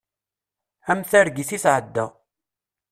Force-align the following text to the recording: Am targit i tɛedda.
Am 0.91 1.01
targit 1.09 1.51
i 1.55 1.57
tɛedda. 1.63 2.05